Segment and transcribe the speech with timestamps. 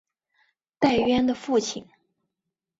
[0.79, 1.87] 戴渊的父亲。